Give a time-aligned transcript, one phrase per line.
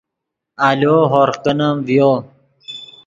[0.67, 2.11] آلو ہورغ کینیم ڤیو